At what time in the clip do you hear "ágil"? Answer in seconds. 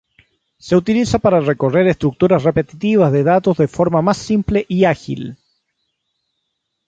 4.85-5.37